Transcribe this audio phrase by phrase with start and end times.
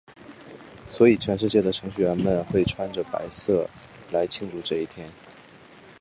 [0.87, 3.69] 所以全世界的程序员们会穿着白色
[4.09, 5.07] 来庆祝这一天。